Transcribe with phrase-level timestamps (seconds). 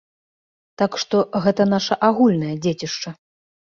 [0.81, 3.09] Так што, гэта наша агульнае дзецішча.